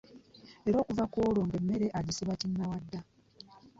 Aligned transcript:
Era 0.67 0.77
okuva 0.81 1.03
kw'olwo 1.11 1.43
ng'emmere 1.47 1.87
agisiba 1.99 2.39
kinnawadda. 2.39 2.99